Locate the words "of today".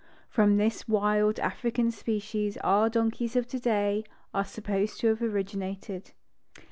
3.35-4.03